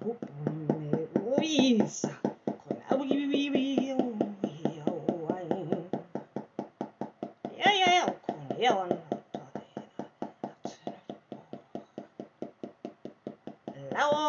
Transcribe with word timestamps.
Uisa. 0.00 2.14
Yeah, 7.58 7.72
yeah, 7.74 8.10
yeah. 8.58 8.86
Now 13.92 14.28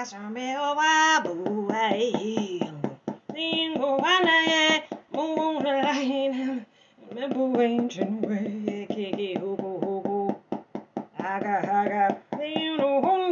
wanga 0.00 0.06
wa 0.06 0.06
same 0.06 0.56
o 0.56 0.74
wa 0.74 1.20
bu 1.24 1.68
ai. 1.72 2.60
Ningo 3.34 3.96
wana 3.98 4.82
mung 5.12 5.62
la 5.62 5.92
hin. 5.92 6.64
Me 7.14 7.28
bu 7.28 7.60
ancient 7.60 8.26
way 8.26 8.86
kiki 8.88 9.34
hugo 9.38 9.78
hugo. 9.84 10.36
Aga 11.18 11.56
aga. 11.80 12.16
Nino 12.38 13.00
hunda 13.02 13.29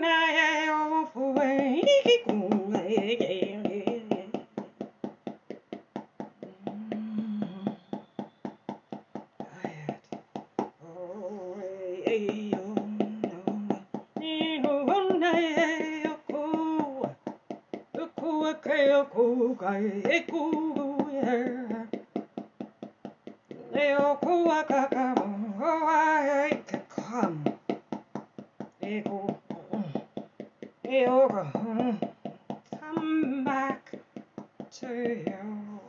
Come 32.80 33.44
back 33.44 33.92
to 34.80 34.88
you. 34.88 35.87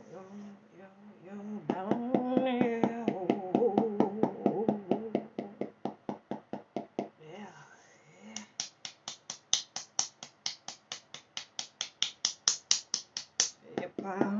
If 14.02 14.39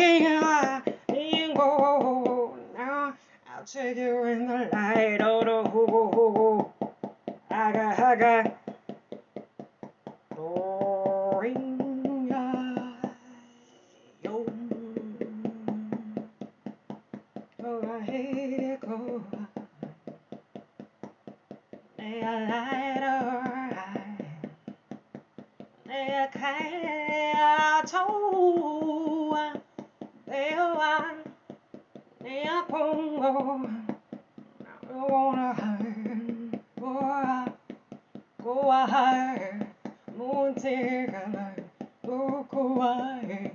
here, 0.00 0.82
you 1.10 1.54
go, 1.54 2.56
now 2.76 3.14
I'll 3.54 3.64
take 3.64 3.98
you 3.98 4.24
in 4.24 4.48
the 4.48 4.68
light, 4.72 5.20
oh, 5.22 5.42
yo. 14.24 14.46
Oh, 17.64 18.00
hey, 18.06 18.78
go. 18.80 19.24
May 21.98 22.22
I 22.22 22.44
her 23.00 23.74
eye. 23.76 24.16
May 25.86 26.22
I 26.22 26.26
care 26.28 27.82
to. 27.86 29.09
I, 30.32 31.14
may 32.22 32.44
I 32.44 32.64
pongo. 32.68 33.68
I 34.88 34.92
wanna 34.92 35.52
hide. 35.52 36.60
Oh, 36.80 37.52
go 38.42 38.70
higher. 38.70 39.66
Moon 40.16 40.54
take 40.54 41.08
a 41.08 41.30
light. 41.34 41.64
Go, 42.06 42.46
go 42.48 42.80
higher. 42.80 43.50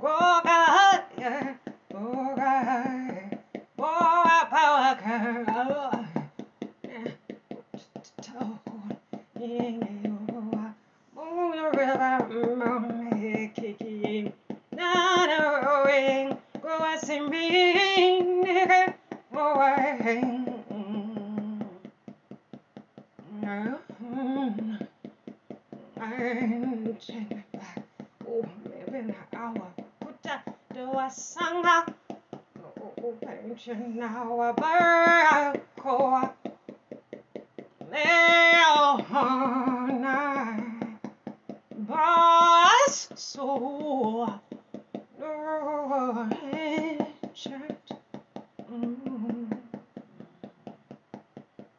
Go 0.00 0.16
higher. 0.44 1.58
Higher. 1.92 3.30
Boy, 3.76 3.86
power 4.50 4.96
so 8.22 8.60
ancient 9.40 9.82
Mm. 9.82 9.89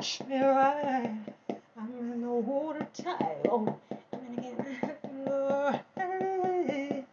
Catch 0.00 0.22
me 0.28 0.40
right. 0.40 1.14
I'm 1.76 1.98
in 2.00 2.22
the 2.22 2.28
water 2.30 2.88
tight. 2.94 3.36
Oh, 3.50 3.76
I'm 4.14 4.34
gonna 4.34 4.40
get 4.40 4.98
oh, 5.28 5.78
hey. 5.94 7.04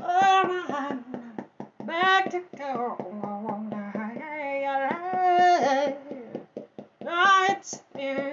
oh, 0.00 0.66
I'm 0.68 1.86
back 1.86 2.28
to 2.28 2.42
go. 2.58 2.96
Oh, 3.00 3.40
It's 7.48 7.82
in 7.98 8.29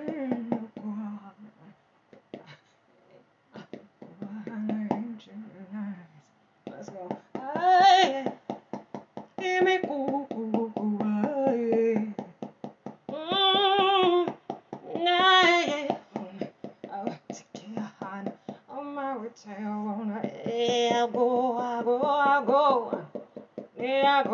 I'm 23.90 24.28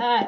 ooh, 0.00 0.26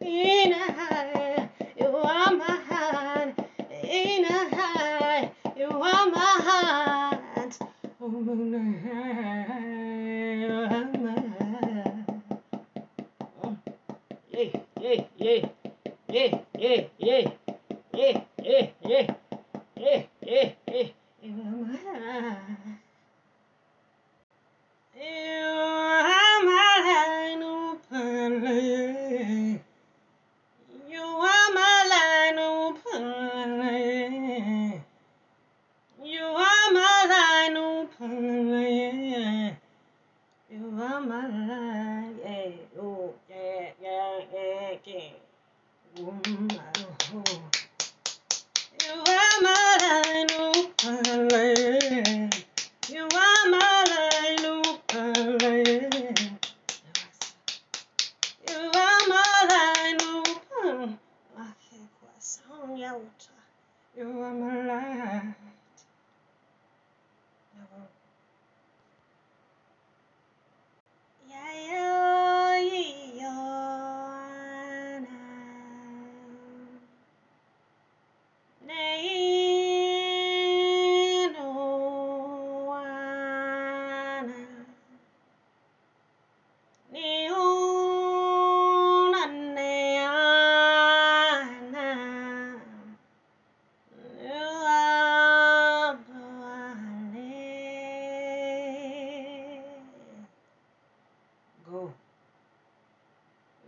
In 0.00 0.52
a 0.52 0.72
high, 0.72 1.50
you 1.80 1.86
are 1.88 2.36
heart. 2.68 3.34
In 3.84 4.24
a 4.24 4.56
high, 4.56 4.79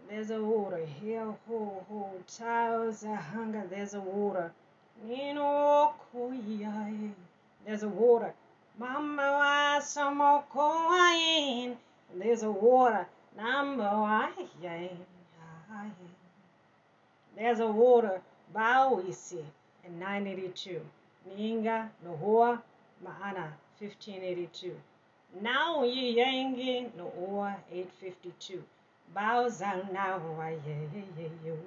There's 0.09 0.31
a 0.31 0.43
water 0.43 0.85
here, 1.01 1.25
ho, 1.49 1.85
ho, 1.89 2.11
child, 2.27 2.97
a 3.05 3.17
hunger, 3.17 3.63
there's 3.71 3.95
a 3.95 4.01
water. 4.01 4.53
Nino 5.07 5.95
koyai, 6.15 7.13
there's 7.67 7.83
a 7.83 7.89
water. 7.89 8.35
Mama 8.79 9.33
wa 9.33 9.81
samo 9.81 10.45
koyin, 10.55 11.77
there's 12.19 12.43
a 12.43 12.51
water. 12.51 13.07
Number 13.37 13.85
one, 13.85 14.33
there's 17.37 17.61
a 17.61 17.67
water. 17.67 18.21
Bawisi 18.55 19.43
in 19.85 19.99
982. 19.99 20.81
Ninga, 21.37 21.89
Nohoa, 22.05 22.61
Maana, 23.03 23.53
1582. 23.79 24.77
Now 25.41 25.83
ye 25.85 26.15
yangi 26.17 26.95
Noah 26.95 27.57
852. 27.73 28.63
Bows 29.15 29.61
out 29.61 29.93
now, 29.93 30.21
yo. 31.47 31.59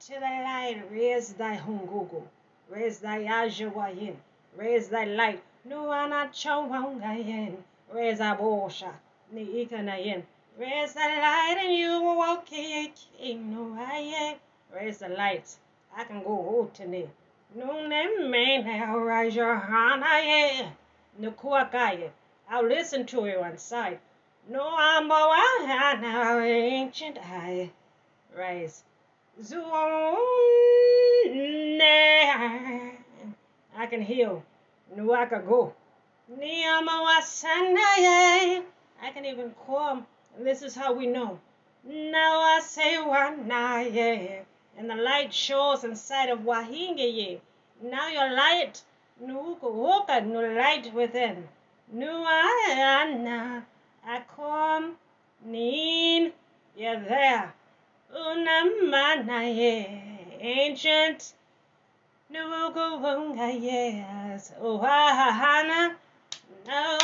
To 0.00 0.14
the 0.14 0.20
light, 0.20 0.82
raise 0.90 1.32
thy 1.32 1.56
hungugu, 1.56 2.22
raise 2.68 2.98
thy 3.00 3.24
ajawayin, 3.24 4.16
raise 4.56 4.88
thy 4.88 5.04
light. 5.04 5.42
Nuana 5.68 6.28
chawangayin, 6.32 7.56
raise 7.92 8.20
a 8.20 8.36
bosha, 8.38 8.92
ni 9.32 9.64
ikanayin. 9.64 10.22
Raise 10.58 10.92
the 10.92 11.00
light 11.00 11.56
and 11.60 11.74
you 11.74 12.02
will 12.02 12.18
walk 12.18 12.52
in 12.52 13.52
no 13.52 13.74
aye. 13.78 14.36
Raise 14.74 14.98
the 14.98 15.08
light. 15.08 15.56
I 15.96 16.04
can 16.04 16.22
go 16.22 16.60
out 16.60 16.74
today. 16.74 17.08
No 17.54 17.86
name 17.86 18.30
man, 18.30 18.66
I'll 18.66 18.98
rise 18.98 19.34
your 19.34 19.56
hand, 19.56 20.04
aye. 20.04 20.72
No 21.18 21.30
kuakaye. 21.32 22.10
I'll 22.50 22.66
listen 22.68 23.06
to 23.06 23.26
you 23.26 23.44
sight. 23.56 24.00
No, 24.48 24.74
I'm 24.76 25.08
a 25.08 25.98
now 26.00 26.40
ancient 26.40 27.16
eye. 27.18 27.70
Rise. 28.36 28.82
Zoom. 29.40 29.70
I 33.76 33.86
can 33.88 34.02
heal. 34.02 34.42
I 34.92 35.26
can 35.26 35.46
go. 35.46 35.72
Niyamawasanaye. 36.30 38.64
I 39.00 39.10
can 39.14 39.24
even 39.24 39.54
come. 39.66 40.06
This 40.38 40.62
is 40.62 40.74
how 40.74 40.92
we 40.92 41.06
know. 41.06 41.38
Now 41.84 42.40
I 42.40 42.60
say 42.60 42.96
wanaye. 42.96 44.42
And 44.76 44.90
the 44.90 44.96
light 44.96 45.32
shows 45.32 45.84
inside 45.84 46.30
of 46.30 46.40
Wahingaye. 46.40 47.40
Now 47.80 48.08
your 48.08 48.32
light. 48.32 48.82
Nuka 49.20 50.20
no 50.22 50.40
light 50.40 50.92
within. 50.92 51.48
Nuana. 51.94 53.64
Aquamnine, 54.06 54.96
you're 56.76 57.00
there. 57.00 57.52
Unamanaye, 58.14 59.86
ancient. 60.40 61.34
Nuwuguwunga, 62.32 63.48
yes. 63.62 64.52
Ohahahana, 64.60 65.94
no 66.66 66.98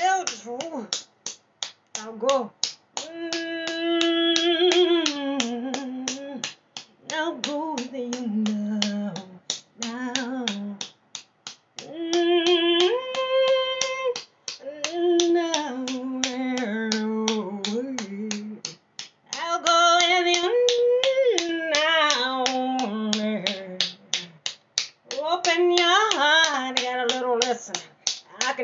I'll 0.00 0.24
go. 0.24 0.86
I'll 2.00 2.16
go. 2.16 2.52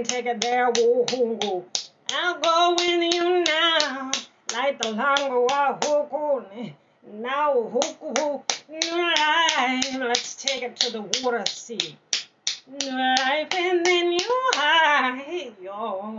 Take 0.05 0.27
it 0.27 0.41
there, 0.41 0.67
whoa, 0.67 1.07
whoa, 1.11 1.39
whoa. 1.43 1.65
I'll 2.13 2.39
go 2.39 2.77
with 2.79 3.15
you 3.15 3.45
now, 3.45 4.11
like 4.53 4.81
the 4.81 4.91
longo 4.91 5.47
wahoo 5.49 6.37
Now, 7.13 7.55
hoo, 7.55 7.81
hoo, 8.01 8.43
life. 8.71 9.99
Let's 9.99 10.35
take 10.35 10.63
it 10.63 10.77
to 10.77 10.93
the 10.93 11.03
water 11.23 11.45
sea. 11.49 11.97
Life, 12.69 13.55
and 13.55 13.85
then 13.85 14.13
you 14.13 14.51
your 15.61 16.13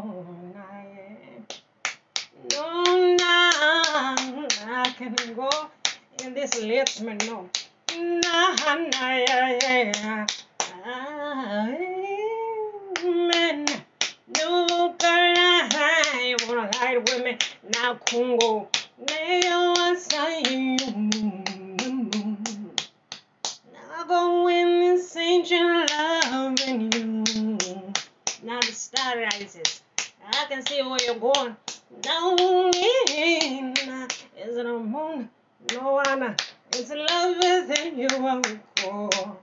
night. 0.54 1.62
No, 2.52 2.84
no, 2.84 3.52
I 4.68 4.94
can 4.98 5.16
go, 5.36 5.50
and 6.24 6.36
this 6.36 6.62
lets 6.62 7.02
me 7.02 7.14
know. 7.14 7.50
Nah, 7.98 8.56
nah, 8.56 9.16
yeah, 9.16 9.60
yeah. 9.64 10.28
Amen. 13.04 13.66
Wanna 16.66 17.00
with 17.00 17.24
me. 17.24 17.38
Now, 17.74 17.94
Congo, 18.10 18.68
you. 20.50 20.78
Now, 23.74 24.04
go 24.08 24.48
in 24.48 24.80
this 24.80 25.16
ancient 25.16 25.92
loving 25.92 26.92
you. 26.92 27.24
Now, 28.44 28.60
the 28.62 28.72
star 28.72 29.18
rises. 29.18 29.84
I 30.28 30.46
can 30.50 30.66
see 30.66 30.82
where 30.82 30.98
you're 31.06 31.20
going. 31.20 31.56
No, 32.04 32.72
is 32.74 34.58
it 34.58 34.66
a 34.66 34.80
moon? 34.80 35.30
No 35.72 35.94
one. 35.94 36.36
It's 36.74 36.90
love 36.90 37.38
within 37.38 38.00
you. 38.00 38.08
I 38.10 38.36
will 38.38 38.60
call. 38.76 39.40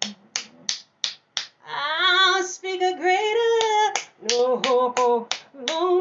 I'll 1.69 2.43
speak 2.43 2.83
a 2.83 2.97
greater. 2.97 4.03
No, 4.31 4.61
no, 4.65 4.95
no, 5.69 5.99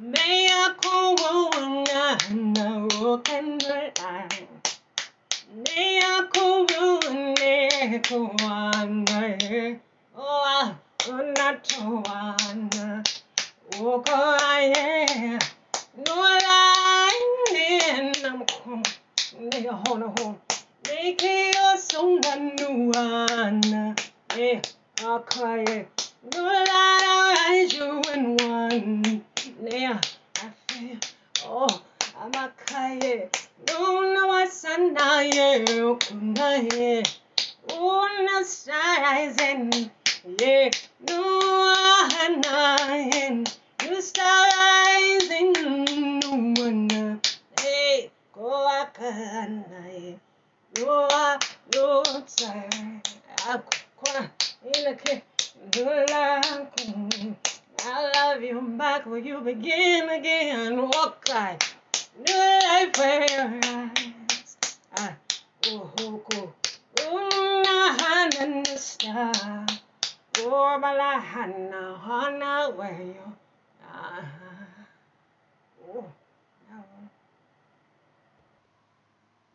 May 0.00 0.48
I 0.50 0.74
call 0.80 1.16
na 1.84 2.16
na 2.30 3.18
can 3.18 3.58
I? 4.00 4.28
May 5.54 6.00
I 6.02 6.26
call 6.32 6.66
ne 8.10 8.46
kuana? 9.06 9.78
Oh, 10.16 10.76
not 11.36 11.72
one. 11.78 12.70
Oh, 13.78 14.02
I 14.08 15.52
no 15.96 16.14
line 16.16 17.56
I'm 18.24 18.44
come. 18.46 18.82
They 19.50 19.66
are 19.66 19.82
on 19.90 20.02
a 20.02 20.20
home. 20.20 20.38
They 20.82 21.16
so 21.78 22.18
nuana. 22.18 23.98
Eh, 24.30 24.60
I 25.04 25.18
cry. 25.26 25.86
No 26.34 26.44
line 26.44 27.70
you 27.70 28.02
in 28.14 28.36
one. 28.48 29.24
There, 29.60 30.00
I. 30.36 30.98
Oh, 31.44 31.82
I'm 32.18 32.34
a 32.34 32.50
cry. 32.56 33.28
No, 33.68 34.12
no, 34.12 34.30
I 34.30 34.46
san 34.46 34.94
na 34.94 35.20
ye. 35.20 35.64
Kuna 36.00 36.62
ye. 36.72 37.02
Oh, 37.84 38.06
na 38.22 38.44
rising. 39.02 39.90
Yeah, 40.40 40.70
no, 41.08 41.74
I'm 42.20 42.40
You 43.84 44.00
start 44.00 44.52
rising, 44.56 45.52
no 46.20 46.62
one. 46.62 47.20
Hey, 47.58 48.10
go 48.32 48.68
akana. 48.70 50.16
No, 50.78 51.08
no, 51.74 52.02
sorry. 52.26 52.68
Akuna, 53.50 54.30
in 54.62 54.86
a 54.86 54.94
kick. 54.94 55.24
No, 55.76 56.04
I 57.84 58.12
love 58.14 58.42
you 58.44 58.60
back 58.78 59.06
where 59.06 59.18
you 59.18 59.40
begin 59.40 60.08
again. 60.08 60.80
Walk 60.80 61.24
I. 61.32 61.58
New 62.28 62.60
life 62.62 62.96
where 62.96 63.26
your 63.28 63.60
eyes. 63.64 64.56
Ah, 64.96 65.16
oh, 65.66 65.90
oh, 65.98 66.22
oh. 66.36 66.52
Oh, 67.00 67.62
na, 67.64 67.96
hana, 67.98 68.62
na, 68.62 68.76
star. 68.76 69.66
Oh, 70.38 70.78
bala, 70.80 71.20
you. 73.00 73.32
Ah. 73.84 74.24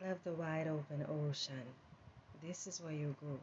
Love 0.05 0.19
the 0.23 0.31
wide 0.33 0.67
open 0.67 1.05
ocean. 1.09 1.65
This 2.43 2.67
is 2.67 2.79
where 2.81 2.93
you 2.93 3.15
go. 3.19 3.39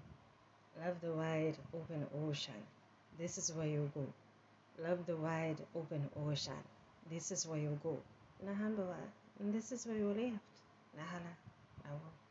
Love 0.85 1.01
the 1.01 1.13
wide 1.13 1.57
open 1.75 2.07
ocean. 2.27 2.63
This 3.19 3.39
is 3.39 3.53
where 3.53 3.67
you 3.67 3.91
go. 3.95 4.07
Love 4.83 5.05
the 5.07 5.17
wide 5.17 5.59
open 5.75 6.09
ocean. 6.27 6.63
This 7.11 7.33
is 7.33 7.47
where 7.47 7.59
you 7.59 7.79
go. 7.83 7.99
Nahambawa. 8.47 8.97
And 9.41 9.53
this 9.53 9.73
is 9.73 9.87
where 9.87 9.97
you 9.97 10.09
left. 10.09 10.39
Nahala. 10.97 11.35
Nawa. 11.85 12.24